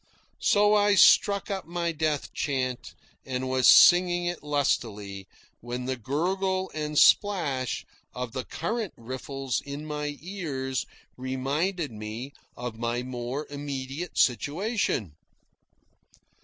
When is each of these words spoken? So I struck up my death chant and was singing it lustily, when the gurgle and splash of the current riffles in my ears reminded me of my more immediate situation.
So 0.41 0.73
I 0.73 0.95
struck 0.95 1.51
up 1.51 1.67
my 1.67 1.91
death 1.91 2.33
chant 2.33 2.95
and 3.23 3.47
was 3.47 3.67
singing 3.67 4.25
it 4.25 4.41
lustily, 4.41 5.27
when 5.59 5.85
the 5.85 5.95
gurgle 5.95 6.71
and 6.73 6.97
splash 6.97 7.85
of 8.11 8.31
the 8.33 8.43
current 8.43 8.95
riffles 8.97 9.61
in 9.63 9.85
my 9.85 10.17
ears 10.19 10.87
reminded 11.17 11.91
me 11.91 12.33
of 12.57 12.79
my 12.79 13.03
more 13.03 13.45
immediate 13.51 14.17
situation. 14.17 15.13